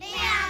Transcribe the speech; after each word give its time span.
Leão! 0.00 0.41